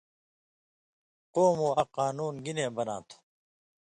قومواں 1.33 1.85
قانُون 1.95 2.35
گنے 2.45 2.65
بناں 2.75 3.01
تھو؟ 3.07 3.17